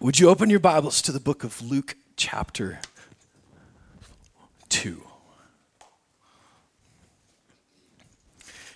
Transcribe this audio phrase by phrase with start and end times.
[0.00, 2.78] Would you open your Bibles to the book of Luke, chapter
[4.68, 5.02] 2?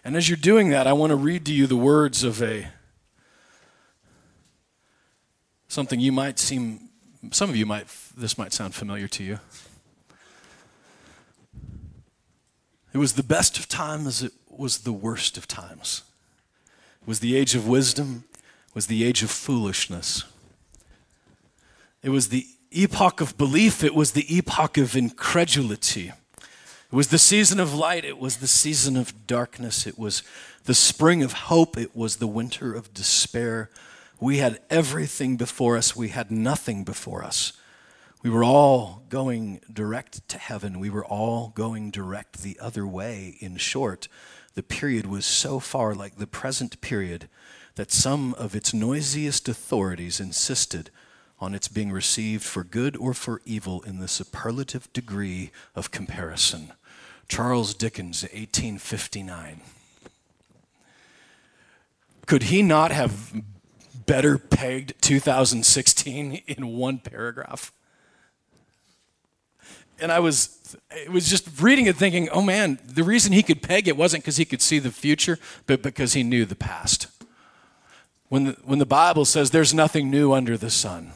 [0.04, 2.66] And as you're doing that, I want to read to you the words of a
[5.68, 6.88] something you might seem
[7.30, 7.86] some of you might
[8.16, 9.38] this might sound familiar to you.
[12.92, 16.02] It was the best of times, it was the worst of times.
[17.00, 20.24] It was the age of wisdom, it was the age of foolishness.
[22.02, 26.08] It was the epoch of belief, it was the epoch of incredulity.
[26.08, 30.22] It was the season of light, it was the season of darkness, it was
[30.64, 33.70] the spring of hope, it was the winter of despair.
[34.20, 37.52] We had everything before us, we had nothing before us.
[38.22, 40.78] We were all going direct to heaven.
[40.78, 43.36] We were all going direct the other way.
[43.40, 44.06] In short,
[44.54, 47.28] the period was so far like the present period
[47.74, 50.90] that some of its noisiest authorities insisted
[51.42, 56.72] on its being received for good or for evil in the superlative degree of comparison.
[57.26, 59.60] Charles Dickens, 1859.
[62.26, 63.42] Could he not have
[64.06, 67.72] better pegged 2016 in one paragraph?
[70.00, 73.62] and I was it was just reading it thinking, oh man, the reason he could
[73.62, 77.06] peg it wasn't because he could see the future, but because he knew the past.
[78.28, 81.12] When the, when the Bible says there's nothing new under the sun,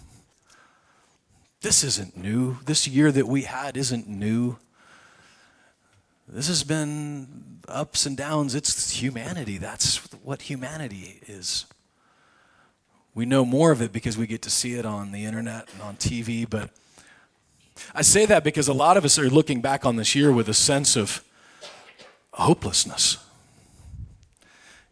[1.67, 2.59] this isn't new.
[2.65, 4.57] This year that we had isn't new.
[6.29, 8.55] This has been ups and downs.
[8.55, 9.59] It's humanity.
[9.59, 11.67] That's what humanity is.
[13.17, 15.83] We know more of it because we get to see it on the internet and
[15.83, 16.71] on TV, but
[17.93, 20.49] I say that because a lot of us are looking back on this year with
[20.49, 21.25] a sense of
[22.35, 23.19] hopelessness.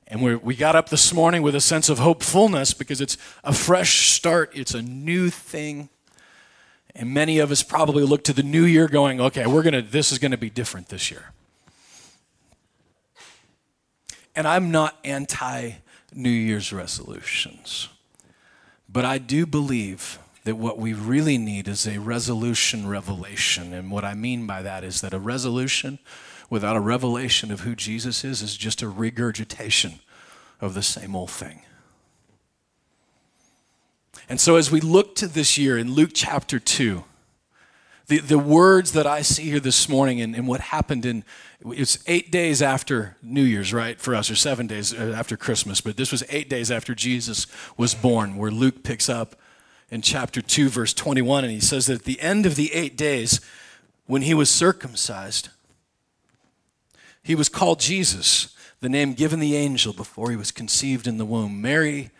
[0.08, 3.52] And we we got up this morning with a sense of hopefulness because it's a
[3.52, 5.88] fresh start, it's a new thing.
[6.94, 10.12] And many of us probably look to the new year going, okay, we're gonna, this
[10.12, 11.32] is gonna be different this year.
[14.36, 15.72] And I'm not anti
[16.12, 17.88] New Year's resolutions,
[18.88, 23.72] but I do believe that what we really need is a resolution revelation.
[23.72, 25.98] And what I mean by that is that a resolution
[26.50, 30.00] without a revelation of who Jesus is is just a regurgitation
[30.60, 31.62] of the same old thing.
[34.28, 37.04] And so, as we look to this year in Luke chapter 2,
[38.06, 41.24] the, the words that I see here this morning and, and what happened in,
[41.64, 45.80] it's eight days after New Year's, right, for us, or seven days uh, after Christmas,
[45.80, 47.46] but this was eight days after Jesus
[47.76, 49.36] was born, where Luke picks up
[49.90, 52.96] in chapter 2, verse 21, and he says that at the end of the eight
[52.96, 53.40] days,
[54.06, 55.48] when he was circumcised,
[57.22, 61.24] he was called Jesus, the name given the angel before he was conceived in the
[61.24, 61.62] womb.
[61.62, 62.10] Mary,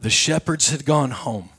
[0.00, 1.50] the shepherds had gone home.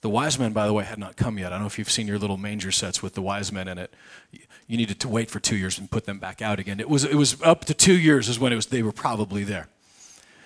[0.00, 1.48] The wise men, by the way, had not come yet.
[1.48, 3.78] I don't know if you've seen your little manger sets with the wise men in
[3.78, 3.92] it.
[4.32, 6.78] You needed to wait for two years and put them back out again.
[6.78, 9.42] It was, it was up to two years is when it was, they were probably
[9.42, 9.68] there.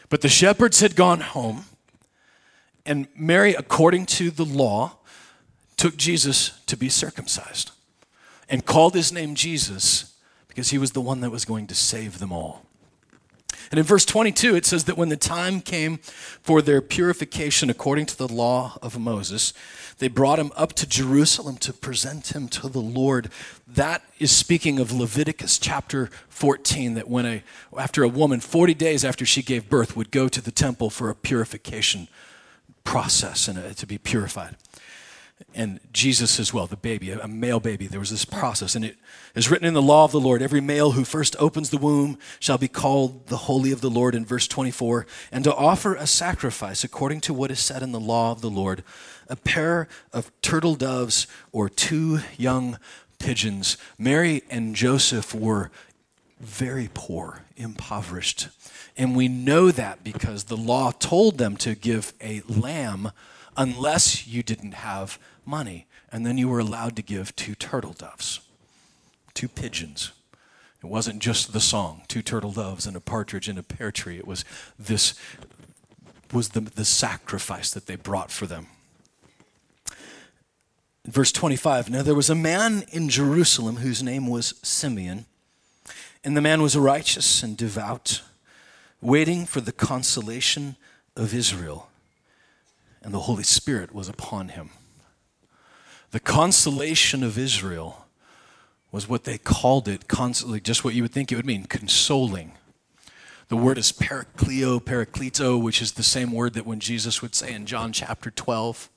[0.09, 1.65] But the shepherds had gone home
[2.85, 4.99] and Mary, according to the law,
[5.77, 7.71] took Jesus to be circumcised
[8.49, 10.15] and called his name Jesus
[10.49, 12.67] because he was the one that was going to save them all.
[13.73, 18.05] And in verse 22, it says that when the time came for their purification according
[18.05, 19.55] to the law of Moses,
[19.97, 23.31] they brought him up to Jerusalem to present him to the Lord.
[23.67, 27.43] That is speaking of Leviticus chapter 14, that when a,
[27.79, 31.09] after a woman, 40 days after she gave birth, would go to the temple for
[31.09, 32.09] a purification
[32.85, 34.55] process and uh, to be purified.
[35.55, 38.75] And Jesus as well, the baby, a male baby, there was this process.
[38.75, 38.97] And it
[39.35, 42.19] is written in the law of the Lord every male who first opens the womb
[42.41, 46.07] shall be called the holy of the Lord, in verse 24, and to offer a
[46.07, 48.83] sacrifice according to what is said in the law of the Lord
[49.29, 52.79] a pair of turtle doves or two young
[53.19, 53.79] pigeons.
[53.99, 55.71] Mary and Joseph were
[56.39, 58.49] very poor, impoverished.
[58.97, 63.13] And we know that because the law told them to give a lamb
[63.57, 65.87] unless you didn't have money.
[66.11, 68.41] And then you were allowed to give two turtle doves,
[69.35, 70.13] two pigeons.
[70.83, 74.19] It wasn't just the song, two turtle doves and a partridge in a pear tree.
[74.19, 74.45] It was
[74.79, 75.15] this
[76.33, 78.67] was the, the sacrifice that they brought for them.
[81.07, 85.27] Verse 25 Now there was a man in Jerusalem whose name was Simeon,
[86.25, 88.23] and the man was righteous and devout
[89.01, 90.77] waiting for the consolation
[91.17, 91.91] of Israel,
[93.03, 94.71] and the Holy Spirit was upon him.
[96.13, 98.07] The consolation of Israel
[98.93, 102.53] was what they called it, constantly, just what you would think it would mean consoling.
[103.49, 107.55] The word is parakleo, parakleto, which is the same word that when Jesus would say
[107.55, 108.91] in John chapter 12,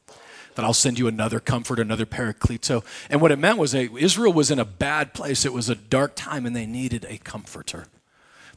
[0.55, 2.83] that I'll send you another comfort, another paracleto.
[3.09, 5.45] And what it meant was a, Israel was in a bad place.
[5.45, 7.85] It was a dark time, and they needed a comforter.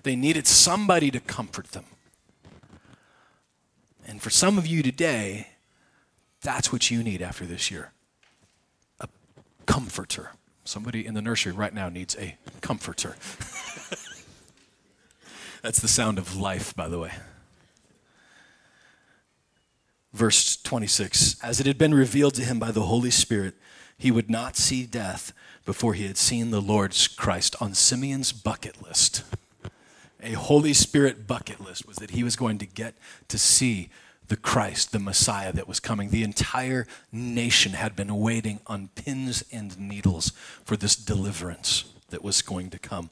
[0.02, 1.84] They needed somebody to comfort them.
[4.04, 5.50] And for some of you today,
[6.42, 7.92] that's what you need after this year
[9.68, 10.32] comforter.
[10.64, 13.10] Somebody in the nursery right now needs a comforter.
[15.62, 17.12] That's the sound of life, by the way.
[20.12, 23.54] Verse 26 As it had been revealed to him by the Holy Spirit,
[23.96, 25.32] he would not see death
[25.64, 29.22] before he had seen the Lord's Christ on Simeon's bucket list.
[30.22, 32.96] A Holy Spirit bucket list was that he was going to get
[33.28, 33.90] to see
[34.28, 36.10] the Christ, the Messiah that was coming.
[36.10, 40.32] The entire nation had been waiting on pins and needles
[40.64, 43.10] for this deliverance that was going to come.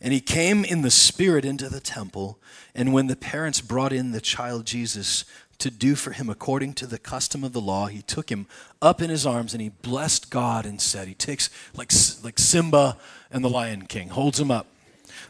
[0.00, 2.38] And he came in the Spirit into the temple.
[2.74, 5.24] And when the parents brought in the child Jesus
[5.58, 8.46] to do for him according to the custom of the law, he took him
[8.80, 11.92] up in his arms and he blessed God and said, He takes, like,
[12.22, 12.96] like Simba
[13.30, 14.66] and the Lion King, holds him up.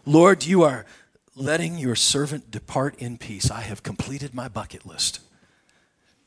[0.06, 0.86] Lord, you are
[1.40, 3.50] letting your servant depart in peace.
[3.50, 5.20] I have completed my bucket list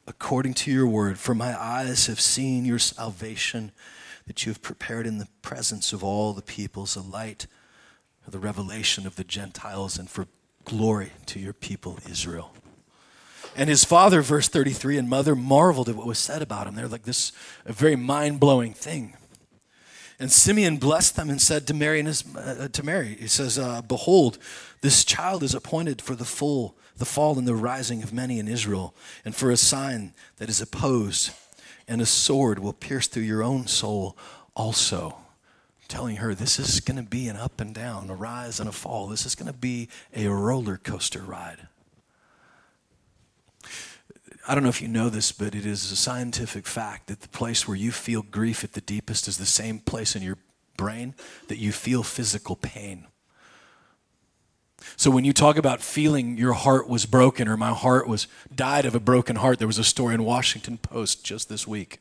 [0.07, 1.18] according to your word.
[1.19, 3.71] For my eyes have seen your salvation
[4.25, 7.48] that you have prepared in the presence of all the peoples, a light
[8.21, 10.27] for the revelation of the Gentiles and for
[10.65, 12.54] glory to your people Israel.
[13.56, 16.75] And his father, verse 33, and mother marveled at what was said about him.
[16.75, 17.31] They're like this
[17.65, 19.15] a very mind blowing thing.
[20.19, 23.57] And Simeon blessed them and said to Mary, and his, uh, to Mary, he says,
[23.57, 24.38] uh, "Behold,
[24.81, 28.48] this child is appointed for the full, the fall and the rising of many in
[28.48, 28.94] Israel,
[29.25, 31.31] and for a sign that is opposed,
[31.88, 34.18] and a sword will pierce through your own soul
[34.56, 35.18] also."
[35.89, 38.71] telling her this is going to be an up and down, a rise and a
[38.71, 39.07] fall.
[39.07, 41.68] This is going to be a roller coaster ride.
[44.48, 47.30] I don't know if you know this, but it is a scientific fact that the
[47.30, 50.38] place where you feel grief at the deepest is the same place in your
[50.75, 51.16] brain
[51.48, 53.07] that you feel physical pain.
[54.98, 58.86] So when you talk about feeling your heart was broken or my heart was died
[58.86, 62.00] of a broken heart, there was a story in Washington Post just this week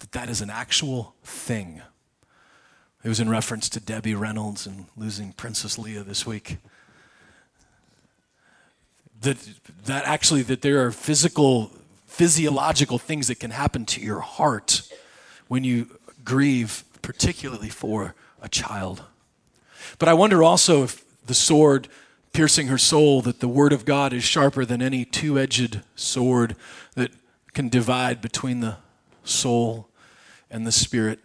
[0.00, 1.80] that that is an actual thing.
[3.02, 6.58] It was in reference to Debbie Reynolds and losing Princess Leia this week.
[9.22, 9.38] That,
[9.84, 11.70] that actually that there are physical,
[12.06, 14.82] physiological things that can happen to your heart
[15.48, 19.02] when you grieve, particularly for a child.
[19.98, 21.88] But I wonder also if the sword
[22.32, 26.56] piercing her soul, that the word of God is sharper than any two edged sword
[26.94, 27.10] that
[27.52, 28.76] can divide between the
[29.24, 29.88] soul
[30.50, 31.20] and the spirit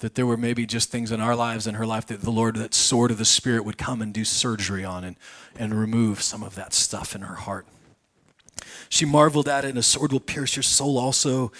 [0.00, 2.56] that there were maybe just things in our lives and her life that the Lord,
[2.56, 5.16] that sword of the Spirit, would come and do surgery on and,
[5.58, 7.66] and remove some of that stuff in her heart.
[8.88, 11.52] She marveled at it, and a sword will pierce your soul also,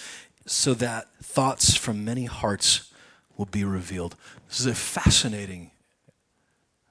[0.46, 2.92] so that thoughts from many hearts
[3.36, 4.16] will be revealed.
[4.48, 5.72] This is a fascinating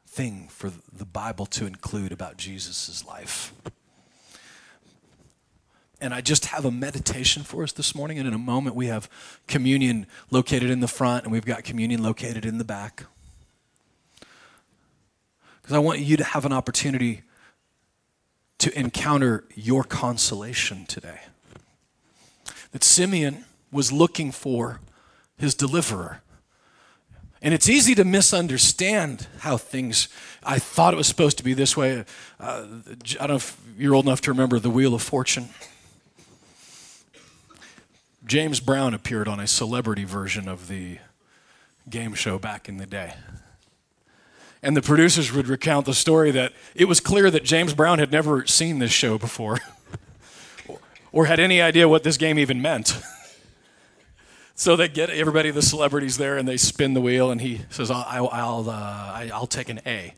[0.06, 3.54] thing for the Bible to include about Jesus' life.
[6.00, 8.20] And I just have a meditation for us this morning.
[8.20, 9.10] And in a moment, we have
[9.48, 13.06] communion located in the front, and we've got communion located in the back.
[15.62, 17.24] Because I want you to have an opportunity
[18.60, 21.20] to encounter your consolation today.
[22.72, 24.80] That Simeon was looking for
[25.38, 26.22] his deliverer.
[27.42, 30.10] And it's easy to misunderstand how things,
[30.44, 32.06] I thought it was supposed to be this way.
[32.40, 32.66] Uh,
[33.20, 35.50] I don't know if you're old enough to remember the Wheel of Fortune.
[38.28, 41.00] James Brown appeared on a celebrity version of the
[41.90, 43.14] game show back in the day.
[44.62, 48.12] And the producers would recount the story that it was clear that James Brown had
[48.12, 49.60] never seen this show before
[51.12, 53.00] or had any idea what this game even meant.
[54.56, 57.90] so they get everybody, the celebrities there, and they spin the wheel, and he says,
[57.90, 60.14] I'll, I'll, uh, I'll take an A.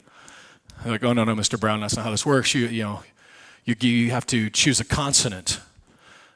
[0.84, 1.60] They're like, oh, no, no, Mr.
[1.60, 2.56] Brown, that's not how this works.
[2.56, 3.04] You, you know,
[3.66, 5.60] you, you have to choose a consonant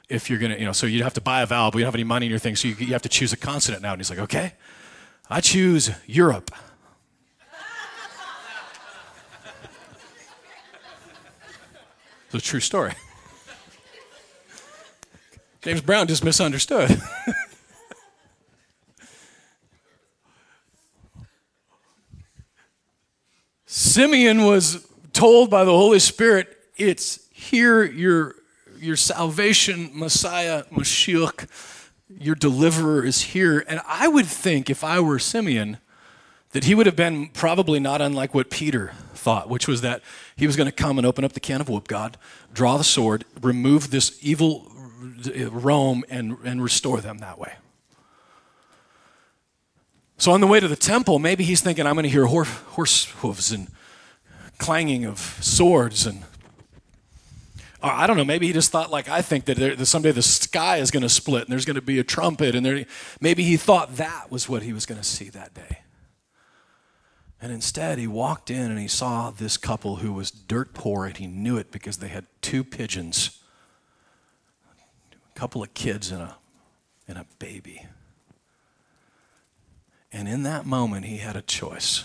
[0.08, 1.88] if you're gonna, you know, so you'd have to buy a vowel, but you don't
[1.88, 3.92] have any money in your thing, so you, you have to choose a consonant now.
[3.92, 4.54] And he's like, okay,
[5.30, 6.50] I choose Europe.
[12.26, 12.92] it's a true story.
[15.62, 17.00] James Brown just misunderstood.
[23.66, 28.36] Simeon was told by the Holy Spirit, it's here you're
[28.84, 31.48] your salvation, Messiah, Mashiach,
[32.08, 33.64] your deliverer is here.
[33.66, 35.78] And I would think, if I were Simeon,
[36.52, 40.02] that he would have been probably not unlike what Peter thought, which was that
[40.36, 42.18] he was going to come and open up the can of whoop God,
[42.52, 44.70] draw the sword, remove this evil
[45.50, 47.54] Rome and, and restore them that way.
[50.16, 52.48] So on the way to the temple, maybe he's thinking, I'm going to hear horse,
[52.48, 53.68] horse hooves and
[54.58, 56.22] clanging of swords and
[57.84, 60.22] I don't know, maybe he just thought like I think that, there, that someday the
[60.22, 62.86] sky is going to split and there's going to be a trumpet and there,
[63.20, 65.78] maybe he thought that was what he was going to see that day.
[67.44, 71.14] And instead, he walked in and he saw this couple who was dirt poor, and
[71.14, 73.38] he knew it because they had two pigeons,
[75.36, 76.36] a couple of kids, and a,
[77.06, 77.84] and a baby.
[80.10, 82.04] And in that moment, he had a choice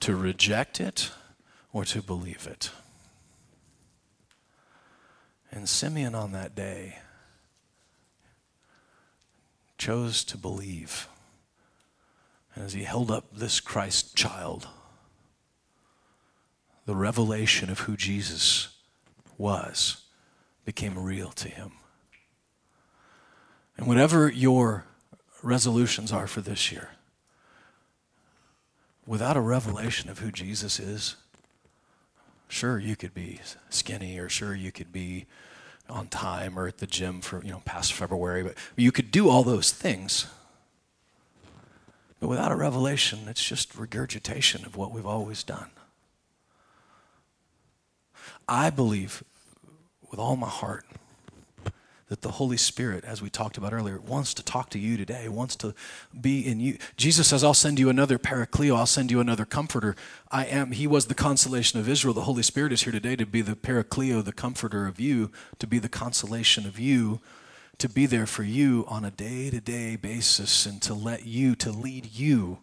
[0.00, 1.12] to reject it
[1.72, 2.70] or to believe it.
[5.54, 6.98] And Simeon on that day
[9.78, 11.08] chose to believe.
[12.54, 14.66] And as he held up this Christ child,
[16.86, 18.76] the revelation of who Jesus
[19.38, 20.02] was
[20.64, 21.70] became real to him.
[23.76, 24.86] And whatever your
[25.40, 26.90] resolutions are for this year,
[29.06, 31.14] without a revelation of who Jesus is,
[32.54, 35.26] sure you could be skinny or sure you could be
[35.88, 39.28] on time or at the gym for you know past february but you could do
[39.28, 40.26] all those things.
[42.20, 45.70] But without a revelation it's just regurgitation of what we've always done.
[48.48, 49.24] I believe
[50.08, 50.86] with all my heart
[52.14, 55.28] that the Holy Spirit, as we talked about earlier, wants to talk to you today,
[55.28, 55.74] wants to
[56.20, 56.78] be in you.
[56.96, 59.96] Jesus says, I'll send you another Paraclete, I'll send you another comforter.
[60.30, 62.14] I am, He was the consolation of Israel.
[62.14, 65.66] The Holy Spirit is here today to be the Paraclete, the comforter of you, to
[65.66, 67.20] be the consolation of you,
[67.78, 71.56] to be there for you on a day to day basis, and to let you,
[71.56, 72.58] to lead you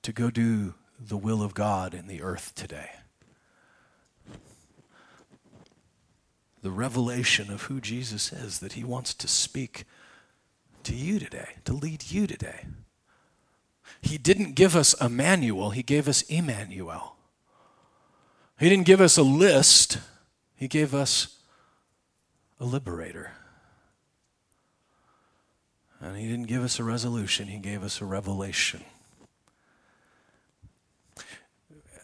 [0.00, 2.88] to go do the will of God in the earth today.
[6.62, 9.84] The revelation of who Jesus is that he wants to speak
[10.84, 12.66] to you today, to lead you today.
[14.00, 17.16] He didn't give us a manual, he gave us Emmanuel.
[18.58, 19.98] He didn't give us a list,
[20.56, 21.38] he gave us
[22.58, 23.32] a liberator.
[26.00, 28.84] And he didn't give us a resolution, he gave us a revelation.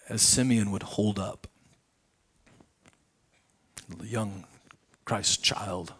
[0.09, 1.47] As Simeon would hold up
[4.03, 4.45] young
[5.05, 5.93] Christ child,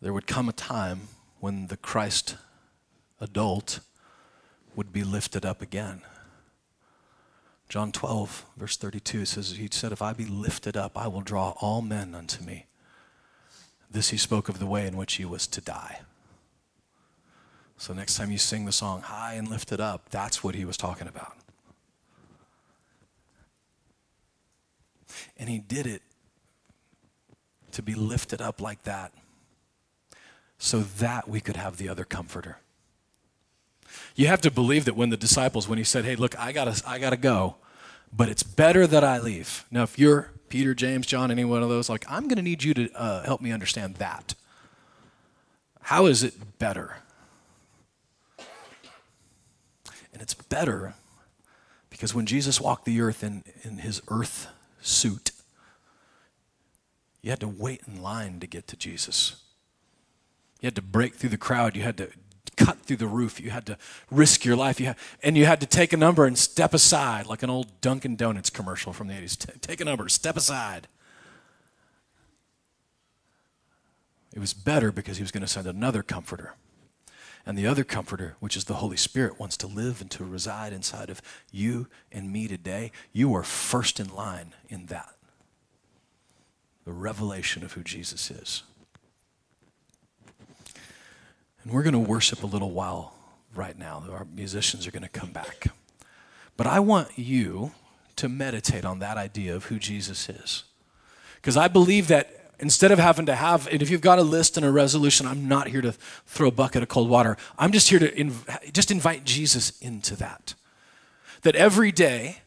[0.00, 1.08] there would come a time
[1.40, 2.36] when the Christ
[3.20, 3.80] adult
[4.76, 6.02] would be lifted up again.
[7.68, 11.54] John 12, verse 32 says, He said, If I be lifted up, I will draw
[11.60, 12.66] all men unto me.
[13.90, 16.00] This he spoke of the way in which he was to die.
[17.76, 20.76] So next time you sing the song, High and Lifted Up, that's what he was
[20.76, 21.36] talking about.
[25.36, 26.02] And he did it
[27.72, 29.12] to be lifted up like that
[30.58, 32.58] so that we could have the other comforter.
[34.16, 36.82] You have to believe that when the disciples, when he said, Hey, look, I gotta,
[36.86, 37.56] I gotta go,
[38.14, 39.64] but it's better that I leave.
[39.70, 42.74] Now, if you're Peter, James, John, any one of those, like, I'm gonna need you
[42.74, 44.34] to uh, help me understand that.
[45.82, 46.96] How is it better?
[50.12, 50.94] And it's better
[51.90, 54.48] because when Jesus walked the earth in, in his earth
[54.80, 55.32] suit,
[57.22, 59.42] you had to wait in line to get to Jesus.
[60.60, 61.76] You had to break through the crowd.
[61.76, 62.10] You had to
[62.56, 63.40] cut through the roof.
[63.40, 63.78] You had to
[64.10, 64.80] risk your life.
[64.80, 67.80] You had, and you had to take a number and step aside, like an old
[67.80, 69.60] Dunkin' Donuts commercial from the 80s.
[69.60, 70.88] Take a number, step aside.
[74.34, 76.54] It was better because he was going to send another comforter.
[77.48, 80.74] And the other comforter, which is the Holy Spirit, wants to live and to reside
[80.74, 82.92] inside of you and me today.
[83.10, 85.14] You are first in line in that
[86.84, 88.64] the revelation of who Jesus is.
[91.62, 93.14] And we're going to worship a little while
[93.54, 94.04] right now.
[94.10, 95.68] Our musicians are going to come back.
[96.58, 97.72] But I want you
[98.16, 100.64] to meditate on that idea of who Jesus is.
[101.36, 104.56] Because I believe that instead of having to have, and if you've got a list
[104.56, 105.92] and a resolution, I'm not here to
[106.26, 107.36] throw a bucket of cold water.
[107.58, 110.54] I'm just here to inv- just invite Jesus into that.
[111.42, 112.38] That every day,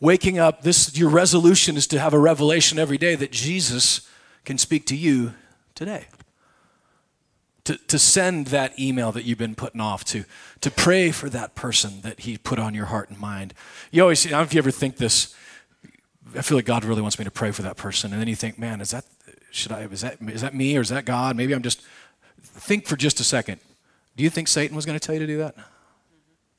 [0.00, 4.08] waking up, this your resolution is to have a revelation every day that Jesus
[4.44, 5.34] can speak to you
[5.74, 6.06] today.
[7.66, 10.24] To, to send that email that you've been putting off to,
[10.62, 13.54] to pray for that person that he put on your heart and mind.
[13.92, 15.32] You always, I don't know if you ever think this,
[16.36, 18.12] I feel like God really wants me to pray for that person.
[18.12, 19.04] And then you think, man, is that,
[19.52, 21.36] should I, is that, is that me or is that God?
[21.36, 21.82] Maybe I'm just,
[22.40, 23.60] think for just a second.
[24.16, 25.54] Do you think Satan was going to tell you to do that?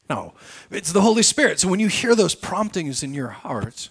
[0.10, 0.34] No,
[0.70, 1.60] it's the Holy Spirit.
[1.60, 3.90] So when you hear those promptings in your heart,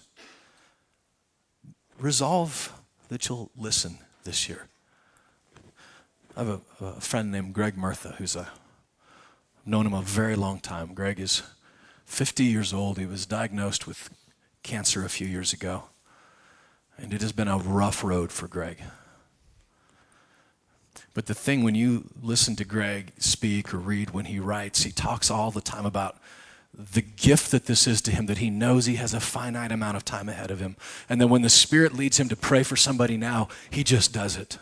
[1.99, 2.71] resolve
[3.09, 4.67] that you'll listen this year.
[6.37, 8.47] I have a, a friend named Greg Murtha who's a,
[9.59, 10.93] I've known him a very long time.
[10.93, 11.43] Greg is
[12.05, 12.97] 50 years old.
[12.97, 14.09] He was diagnosed with
[14.61, 15.83] cancer a few years ago.
[16.97, 18.79] And it has been a rough road for Greg.
[21.13, 24.91] But the thing when you listen to Greg speak or read when he writes, he
[24.91, 26.17] talks all the time about
[26.73, 29.95] the gift that this is to him, that he knows he has a finite amount
[29.95, 30.75] of time ahead of him.
[31.07, 34.35] And then when the Spirit leads him to pray for somebody now, he just does
[34.35, 34.57] it.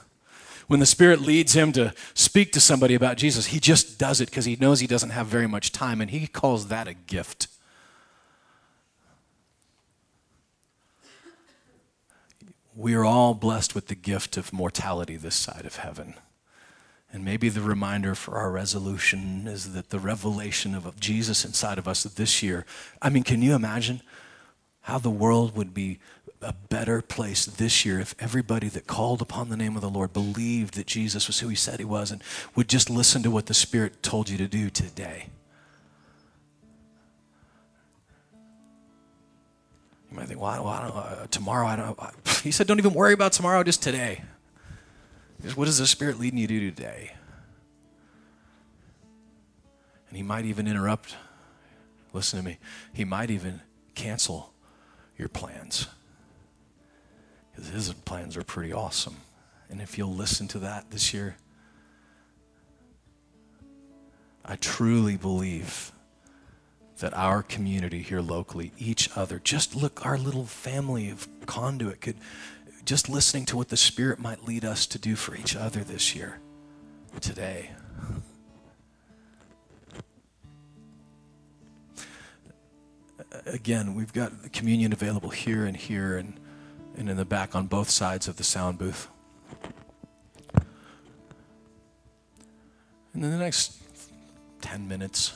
[0.67, 4.29] When the Spirit leads him to speak to somebody about Jesus, he just does it
[4.29, 7.47] because he knows he doesn't have very much time, and he calls that a gift.
[12.75, 16.13] We are all blessed with the gift of mortality this side of heaven.
[17.11, 21.87] And maybe the reminder for our resolution is that the revelation of, Jesus inside of
[21.87, 22.65] us this year.
[23.01, 24.01] I mean, can you imagine
[24.81, 25.99] how the world would be
[26.41, 30.13] a better place this year if everybody that called upon the name of the Lord
[30.13, 32.23] believed that Jesus was who he said he was and
[32.55, 35.27] would just listen to what the Spirit told you to do today?
[40.11, 41.99] You might think, well, I don't, I don't uh, tomorrow, I don't.
[42.43, 44.23] He said, don't even worry about tomorrow, just today.
[45.55, 47.13] What is the Spirit leading you to do today?
[50.09, 51.15] And He might even interrupt.
[52.13, 52.57] Listen to me.
[52.93, 53.61] He might even
[53.95, 54.53] cancel
[55.17, 55.87] your plans.
[57.51, 59.17] Because His plans are pretty awesome.
[59.69, 61.37] And if you'll listen to that this year,
[64.43, 65.91] I truly believe
[67.01, 72.15] that our community here locally, each other, just look, our little family of conduit could
[72.85, 76.15] just listening to what the Spirit might lead us to do for each other this
[76.15, 76.39] year,
[77.19, 77.71] today.
[83.45, 86.39] Again, we've got communion available here and here and,
[86.97, 89.07] and in the back on both sides of the sound booth.
[93.13, 93.81] And in the next
[94.61, 95.33] 10 minutes,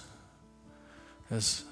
[1.31, 1.63] as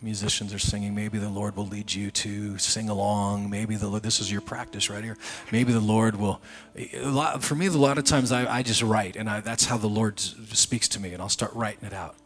[0.00, 3.48] musicians are singing, maybe the Lord will lead you to sing along.
[3.48, 5.16] Maybe the Lord, this is your practice right here.
[5.50, 6.40] Maybe the Lord will.
[6.96, 9.76] Lot, for me, a lot of times I, I just write, and I, that's how
[9.76, 12.16] the Lord speaks to me, and I'll start writing it out.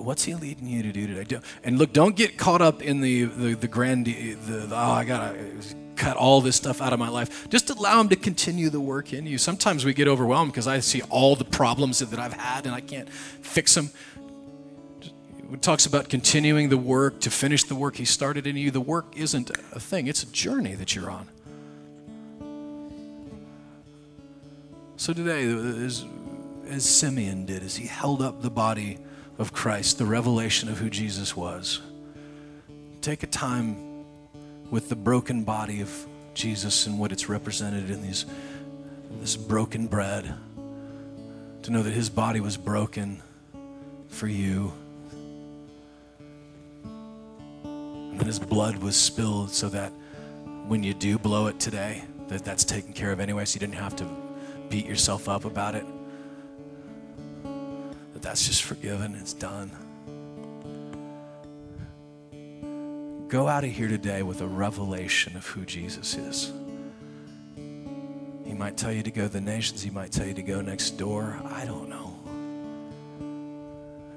[0.00, 1.40] What's He leading you to do today?
[1.64, 5.04] And look, don't get caught up in the the, the grand the, the oh I
[5.04, 5.36] gotta
[5.96, 7.48] cut all this stuff out of my life.
[7.50, 9.38] Just allow Him to continue the work in you.
[9.38, 12.80] Sometimes we get overwhelmed because I see all the problems that I've had and I
[12.80, 13.90] can't fix them
[15.52, 18.70] it talks about continuing the work to finish the work he started in you.
[18.70, 21.26] The work isn't a thing, it's a journey that you're on.
[24.96, 26.04] So today, uh, as,
[26.68, 28.98] as Simeon did, as he held up the body
[29.38, 31.80] of Christ, the revelation of who Jesus was,
[33.00, 34.04] take a time
[34.70, 38.26] with the broken body of Jesus and what it's represented in these,
[39.20, 40.34] this broken bread,
[41.62, 43.22] to know that his body was broken
[44.08, 44.72] for you
[46.84, 49.92] and that his blood was spilled so that
[50.66, 53.74] when you do blow it today, that that's taken care of anyway, so you didn't
[53.74, 54.06] have to
[54.68, 55.84] beat yourself up about it.
[58.20, 59.70] That that's just forgiven, it's done.
[63.28, 66.52] Go out of here today with a revelation of who Jesus is.
[68.44, 70.60] He might tell you to go to the nations, he might tell you to go
[70.60, 71.40] next door.
[71.46, 72.14] I don't know.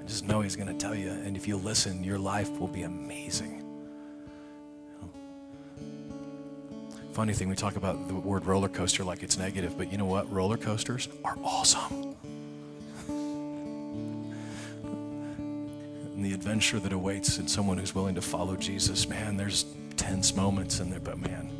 [0.02, 2.68] I just know he's going to tell you, and if you listen, your life will
[2.68, 3.62] be amazing.
[7.14, 10.04] Funny thing, we talk about the word roller coaster like it's negative, but you know
[10.04, 10.30] what?
[10.30, 12.16] Roller coasters are awesome.
[16.24, 19.66] The adventure that awaits in someone who's willing to follow Jesus, man, there's
[19.98, 21.50] tense moments in there, but man,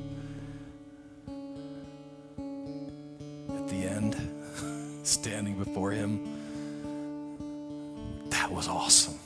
[3.51, 4.17] at the end,
[5.07, 6.19] standing before Him,
[8.31, 9.19] that was awesome.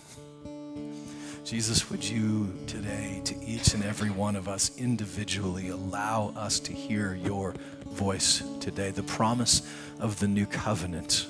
[1.44, 6.72] Jesus, would you today, to each and every one of us individually, allow us to
[6.72, 7.54] hear your
[7.92, 9.62] voice today, the promise
[10.00, 11.28] of the new covenant.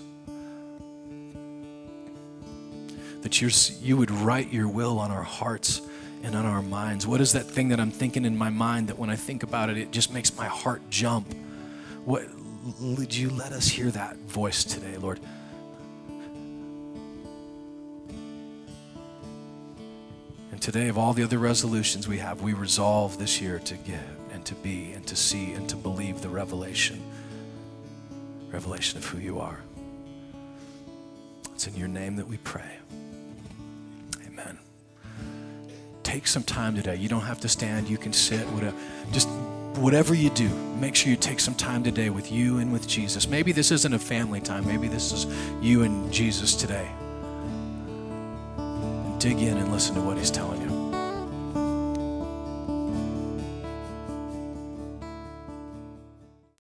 [3.29, 5.83] That you would write your will on our hearts
[6.23, 7.07] and on our minds.
[7.07, 9.69] What is that thing that I'm thinking in my mind that when I think about
[9.69, 11.31] it, it just makes my heart jump?
[12.07, 12.27] What,
[12.81, 15.21] would you let us hear that voice today, Lord?
[20.51, 24.01] And today, of all the other resolutions we have, we resolve this year to give
[24.33, 27.03] and to be and to see and to believe the revelation
[28.51, 29.61] revelation of who you are.
[31.53, 32.79] It's in your name that we pray.
[36.19, 36.97] Take some time today.
[36.97, 38.77] You don't have to stand, you can sit, whatever.
[39.13, 39.29] Just
[39.77, 40.49] whatever you do,
[40.81, 43.29] make sure you take some time today with you and with Jesus.
[43.29, 45.27] Maybe this isn't a family time, maybe this is
[45.63, 46.91] you and Jesus today.
[49.21, 50.58] Dig in and listen to what he's telling you.